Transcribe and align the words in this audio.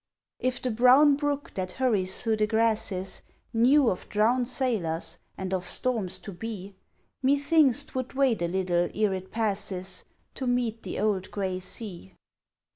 If 0.39 0.63
the 0.63 0.71
brown 0.71 1.15
brook 1.15 1.51
that 1.53 1.73
hurries 1.73 2.23
through 2.23 2.37
the 2.37 2.47
grasses 2.47 3.21
Knew 3.53 3.87
of 3.87 4.09
drowned 4.09 4.47
sailors 4.47 5.19
and 5.37 5.53
of 5.53 5.63
storms 5.63 6.17
to 6.25 6.31
be 6.31 6.75
Methinks 7.21 7.85
'twould 7.85 8.13
wait 8.13 8.41
a 8.41 8.47
little 8.47 8.89
e'er 8.95 9.13
it 9.13 9.29
passes 9.29 10.05
To 10.33 10.47
meet 10.47 10.81
the 10.81 10.99
old 10.99 11.29
grey 11.29 11.59
sea. 11.59 12.15